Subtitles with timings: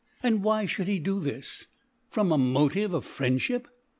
[0.23, 1.67] And why fliould he do this?
[2.09, 3.67] From a Motive of Friendfhip?